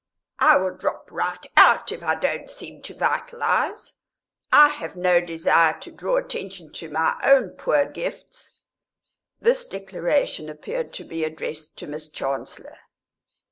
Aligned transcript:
"I 0.39 0.57
will 0.57 0.73
drop 0.75 1.11
right 1.11 1.45
out 1.55 1.91
if 1.91 2.01
I 2.01 2.15
don't 2.15 2.49
seem 2.49 2.81
to 2.81 2.95
vitalise. 2.95 3.99
I 4.51 4.69
have 4.69 4.95
no 4.95 5.21
desire 5.23 5.79
to 5.79 5.91
draw 5.91 6.15
attention 6.15 6.73
to 6.73 6.89
my 6.89 7.19
own 7.21 7.49
poor 7.51 7.85
gifts." 7.85 8.61
This 9.39 9.67
declaration 9.67 10.49
appeared 10.49 10.91
to 10.93 11.03
be 11.03 11.23
addressed 11.23 11.77
to 11.77 11.85
Miss 11.87 12.09
Chancellor. 12.09 12.79